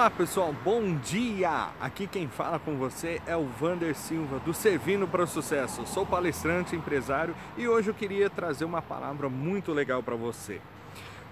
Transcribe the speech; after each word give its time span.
Olá 0.00 0.08
pessoal, 0.08 0.54
bom 0.64 0.96
dia! 0.96 1.68
Aqui 1.78 2.06
quem 2.06 2.26
fala 2.26 2.58
com 2.58 2.74
você 2.74 3.20
é 3.26 3.36
o 3.36 3.44
Vander 3.44 3.94
Silva 3.94 4.38
do 4.38 4.54
Servindo 4.54 5.06
para 5.06 5.24
o 5.24 5.26
Sucesso. 5.26 5.86
Sou 5.86 6.06
palestrante, 6.06 6.74
empresário 6.74 7.36
e 7.58 7.68
hoje 7.68 7.90
eu 7.90 7.94
queria 7.94 8.30
trazer 8.30 8.64
uma 8.64 8.80
palavra 8.80 9.28
muito 9.28 9.74
legal 9.74 10.02
para 10.02 10.16
você. 10.16 10.58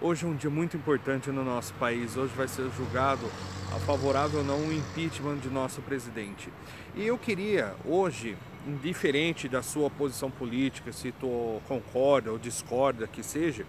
Hoje 0.03 0.27
é 0.27 0.29
um 0.29 0.37
dia 0.37 0.51
muito 0.51 0.77
importante 0.77 1.31
no 1.31 1.43
nosso 1.43 1.73
país. 1.77 2.15
Hoje 2.15 2.35
vai 2.37 2.47
ser 2.47 2.71
julgado 2.73 3.25
a 3.75 3.79
favorável 3.87 4.41
ou 4.41 4.45
não 4.45 4.59
o 4.59 4.71
impeachment 4.71 5.39
de 5.39 5.49
nosso 5.49 5.81
presidente. 5.81 6.53
E 6.95 7.07
eu 7.07 7.17
queria 7.17 7.75
hoje, 7.87 8.37
indiferente 8.67 9.49
da 9.49 9.63
sua 9.63 9.89
posição 9.89 10.31
política, 10.31 10.93
se 10.93 11.11
tu 11.13 11.59
concorda 11.67 12.31
ou 12.31 12.39
discorda 12.39 13.07
que 13.07 13.23
seja, 13.23 13.65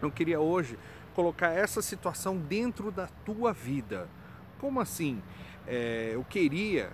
eu 0.00 0.08
queria 0.08 0.38
hoje 0.38 0.78
colocar 1.16 1.48
essa 1.48 1.82
situação 1.82 2.36
dentro 2.36 2.92
da 2.92 3.08
tua 3.24 3.52
vida. 3.52 4.08
Como 4.60 4.80
assim? 4.80 5.22
É, 5.66 6.10
eu 6.12 6.22
queria 6.22 6.90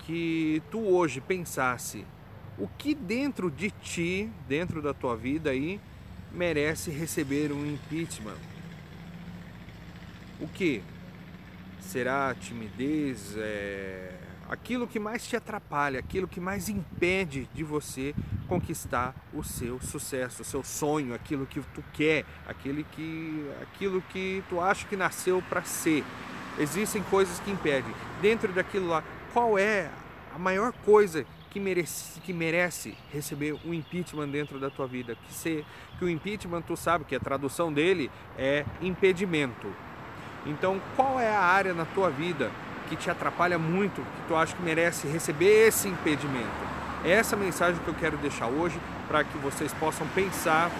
que 0.00 0.62
tu 0.70 0.80
hoje 0.80 1.20
pensasse 1.20 2.04
o 2.58 2.68
que 2.68 2.94
dentro 2.94 3.50
de 3.50 3.70
ti, 3.70 4.30
dentro 4.46 4.82
da 4.82 4.92
tua 4.92 5.16
vida 5.16 5.50
aí, 5.50 5.80
merece 6.32 6.90
receber 6.90 7.50
um 7.50 7.64
impeachment. 7.64 8.36
O 10.40 10.46
que? 10.48 10.82
Será 11.80 12.34
timidez? 12.34 13.34
É 13.36 14.18
aquilo 14.48 14.88
que 14.88 14.98
mais 14.98 15.26
te 15.26 15.36
atrapalha, 15.36 16.00
aquilo 16.00 16.26
que 16.26 16.40
mais 16.40 16.68
impede 16.68 17.48
de 17.54 17.62
você 17.62 18.14
conquistar 18.48 19.14
o 19.32 19.44
seu 19.44 19.78
sucesso, 19.80 20.40
o 20.42 20.44
seu 20.44 20.64
sonho, 20.64 21.14
aquilo 21.14 21.46
que 21.46 21.60
tu 21.60 21.84
quer, 21.92 22.24
aquilo 22.46 22.82
que, 22.82 23.46
aquilo 23.60 24.00
que 24.02 24.42
tu 24.48 24.58
acha 24.60 24.86
que 24.88 24.96
nasceu 24.96 25.42
para 25.48 25.62
ser. 25.62 26.02
Existem 26.58 27.02
coisas 27.04 27.38
que 27.40 27.50
impedem. 27.50 27.92
Dentro 28.20 28.52
daquilo 28.52 28.88
lá, 28.88 29.02
qual 29.32 29.58
é 29.58 29.88
a 30.34 30.38
maior 30.38 30.72
coisa 30.84 31.24
que 31.50 31.58
merece, 31.58 32.20
que 32.20 32.32
merece 32.32 32.94
receber 33.12 33.56
um 33.64 33.72
impeachment 33.72 34.28
dentro 34.28 34.58
da 34.58 34.70
tua 34.70 34.86
vida? 34.86 35.16
Que, 35.26 35.32
ser, 35.32 35.64
que 35.98 36.04
o 36.04 36.08
impeachment, 36.08 36.62
tu 36.62 36.76
sabe 36.76 37.04
que 37.04 37.14
a 37.14 37.20
tradução 37.20 37.72
dele 37.72 38.10
é 38.36 38.64
impedimento. 38.80 39.72
Então, 40.46 40.80
qual 40.96 41.18
é 41.20 41.28
a 41.28 41.40
área 41.40 41.74
na 41.74 41.84
tua 41.84 42.10
vida 42.10 42.50
que 42.88 42.96
te 42.96 43.10
atrapalha 43.10 43.58
muito, 43.58 44.00
que 44.00 44.28
tu 44.28 44.34
acha 44.34 44.56
que 44.56 44.62
merece 44.62 45.06
receber 45.06 45.68
esse 45.68 45.88
impedimento. 45.88 46.48
É 47.04 47.10
essa 47.10 47.36
mensagem 47.36 47.80
que 47.82 47.88
eu 47.88 47.94
quero 47.94 48.16
deixar 48.16 48.46
hoje 48.46 48.80
para 49.06 49.22
que 49.22 49.36
vocês 49.38 49.72
possam 49.74 50.06
pensar 50.08 50.70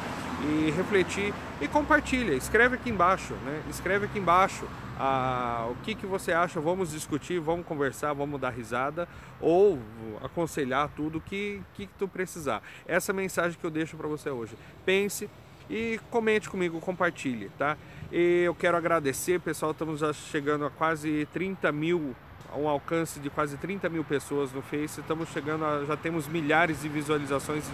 e 0.43 0.73
refletir 0.77 1.33
e 1.61 1.69
compartilha. 1.69 2.33
Escreve 2.33 2.77
aqui 2.77 2.91
embaixo, 2.91 3.34
né? 3.45 3.62
Escreve 3.69 4.06
aqui 4.06 4.19
embaixo 4.19 4.65
ah, 4.99 5.69
o 5.71 5.77
que, 5.85 5.95
que 5.95 6.07
você 6.07 6.33
acha. 6.33 6.61
Vamos 6.61 6.91
discutir, 6.91 7.39
vamos 7.39 7.65
conversar, 7.65 8.13
vamos 8.13 8.41
dar 8.41 8.51
risada 8.51 9.09
ou 9.41 9.79
aconselhar 10.23 10.89
tudo 10.97 11.21
que 11.21 11.63
que 11.75 11.89
tu 11.99 12.09
precisar. 12.09 12.63
Essa 12.87 13.13
mensagem 13.13 13.59
que 13.59 13.65
eu 13.65 13.71
deixo 13.71 13.97
para 13.97 14.09
você 14.09 14.29
hoje. 14.29 14.57
Pense 14.85 15.31
e 15.71 16.01
comente 16.11 16.49
comigo, 16.49 16.81
compartilhe, 16.81 17.51
tá? 17.59 17.77
E 18.11 18.43
eu 18.45 18.55
quero 18.55 18.77
agradecer, 18.77 19.39
pessoal, 19.41 19.73
estamos 19.73 20.01
já 20.01 20.13
chegando 20.13 20.65
a 20.65 20.71
quase 20.71 21.29
30 21.33 21.71
mil, 21.71 22.17
um 22.57 22.67
alcance 22.67 23.21
de 23.21 23.29
quase 23.29 23.57
30 23.59 23.89
mil 23.91 24.03
pessoas 24.03 24.51
no 24.53 24.62
Face, 24.62 25.01
estamos 25.01 25.29
chegando 25.29 25.65
a, 25.65 25.85
já 25.85 25.97
temos 25.97 26.27
milhares 26.27 26.81
de 26.81 26.89
visualizações 26.89 27.65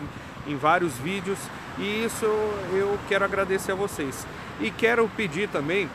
em, 0.47 0.53
em 0.53 0.57
vários 0.57 0.99
vídeos 0.99 1.39
e 1.79 2.05
isso 2.05 2.27
eu 2.73 2.99
quero 3.09 3.25
agradecer 3.25 3.73
a 3.73 3.77
vocês. 3.77 4.27
E 4.61 4.71
quero 4.71 5.09
pedir 5.17 5.49
também 5.49 5.89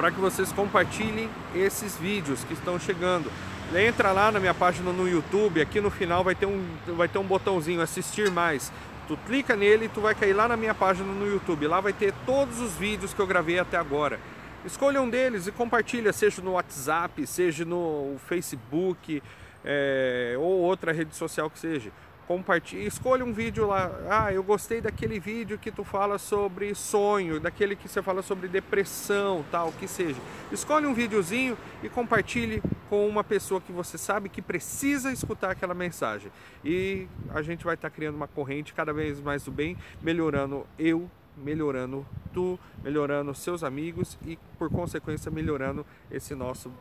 para 0.00 0.10
que 0.10 0.18
vocês 0.18 0.50
compartilhem 0.50 1.28
esses 1.54 1.94
vídeos 1.94 2.42
que 2.42 2.54
estão 2.54 2.80
chegando. 2.80 3.30
Entra 3.76 4.12
lá 4.12 4.32
na 4.32 4.40
minha 4.40 4.54
página 4.54 4.90
no 4.94 5.06
YouTube, 5.06 5.60
aqui 5.60 5.78
no 5.78 5.90
final 5.90 6.24
vai 6.24 6.34
ter 6.34 6.46
um, 6.46 6.64
vai 6.96 7.06
ter 7.06 7.18
um 7.18 7.22
botãozinho 7.22 7.82
assistir 7.82 8.30
mais. 8.30 8.72
Tu 9.06 9.14
clica 9.26 9.54
nele 9.54 9.84
e 9.84 9.88
tu 9.90 10.00
vai 10.00 10.14
cair 10.14 10.32
lá 10.32 10.48
na 10.48 10.56
minha 10.56 10.74
página 10.74 11.12
no 11.12 11.26
YouTube. 11.26 11.66
Lá 11.66 11.82
vai 11.82 11.92
ter 11.92 12.14
todos 12.24 12.60
os 12.60 12.72
vídeos 12.76 13.12
que 13.12 13.20
eu 13.20 13.26
gravei 13.26 13.58
até 13.58 13.76
agora. 13.76 14.18
Escolha 14.64 15.02
um 15.02 15.10
deles 15.10 15.46
e 15.46 15.52
compartilha, 15.52 16.14
seja 16.14 16.40
no 16.40 16.52
WhatsApp, 16.52 17.26
seja 17.26 17.66
no 17.66 18.16
Facebook 18.26 19.22
é, 19.62 20.34
ou 20.38 20.60
outra 20.60 20.92
rede 20.92 21.14
social 21.14 21.50
que 21.50 21.58
seja 21.58 21.92
compartilhe, 22.30 22.86
escolha 22.86 23.24
um 23.24 23.32
vídeo 23.32 23.66
lá. 23.66 23.90
Ah, 24.08 24.32
eu 24.32 24.40
gostei 24.40 24.80
daquele 24.80 25.18
vídeo 25.18 25.58
que 25.58 25.68
tu 25.68 25.82
fala 25.82 26.16
sobre 26.16 26.72
sonho, 26.76 27.40
daquele 27.40 27.74
que 27.74 27.88
você 27.88 28.00
fala 28.00 28.22
sobre 28.22 28.46
depressão, 28.46 29.44
tal, 29.50 29.72
que 29.72 29.88
seja. 29.88 30.20
Escolhe 30.52 30.86
um 30.86 30.94
videozinho 30.94 31.58
e 31.82 31.88
compartilhe 31.88 32.62
com 32.88 33.08
uma 33.08 33.24
pessoa 33.24 33.60
que 33.60 33.72
você 33.72 33.98
sabe 33.98 34.28
que 34.28 34.40
precisa 34.40 35.10
escutar 35.10 35.50
aquela 35.50 35.74
mensagem. 35.74 36.30
E 36.64 37.08
a 37.34 37.42
gente 37.42 37.64
vai 37.64 37.74
estar 37.74 37.90
criando 37.90 38.14
uma 38.14 38.28
corrente 38.28 38.72
cada 38.74 38.92
vez 38.92 39.20
mais 39.20 39.42
do 39.42 39.50
bem, 39.50 39.76
melhorando 40.00 40.64
eu, 40.78 41.10
melhorando 41.36 42.06
tu, 42.32 42.60
melhorando 42.84 43.34
seus 43.34 43.64
amigos 43.64 44.16
e 44.24 44.38
por 44.56 44.70
consequência 44.70 45.32
melhorando 45.32 45.84
esse 46.08 46.36
nosso 46.36 46.72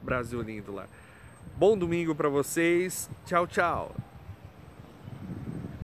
Brasil 0.00 0.40
lindo 0.40 0.72
lá. 0.72 0.86
Bom 1.58 1.76
domingo 1.76 2.14
para 2.14 2.30
vocês. 2.30 3.10
Tchau, 3.26 3.46
tchau. 3.46 3.94